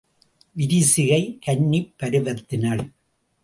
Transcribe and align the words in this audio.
விரிசிகை 0.51 1.39
கன்னிப் 1.45 1.93
பருவத்தினள். 1.99 2.91